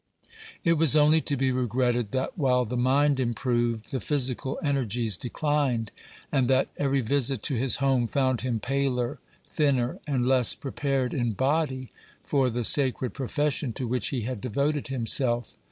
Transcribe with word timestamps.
It 0.63 0.79
was 0.79 0.95
only 0.95 1.21
to 1.21 1.37
be 1.37 1.51
regretted 1.51 2.09
that, 2.11 2.35
while 2.35 2.65
the 2.65 2.75
mind 2.75 3.19
improved, 3.19 3.91
the 3.91 3.99
physical 4.01 4.59
energies 4.63 5.15
declined, 5.15 5.91
and 6.31 6.47
that 6.47 6.69
every 6.75 7.01
visit 7.01 7.43
to 7.43 7.55
his 7.55 7.75
home 7.75 8.07
found 8.07 8.41
him 8.41 8.59
paler, 8.59 9.19
thinner, 9.51 9.99
and 10.07 10.27
less 10.27 10.55
prepared 10.55 11.13
in 11.13 11.33
body 11.33 11.89
for 12.23 12.49
the 12.49 12.63
sacred 12.63 13.13
profession 13.13 13.73
to 13.73 13.87
which 13.87 14.07
he 14.07 14.21
had 14.21 14.41
devoted 14.41 14.87
himself. 14.87 15.55